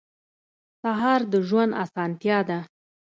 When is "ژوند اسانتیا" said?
1.47-2.39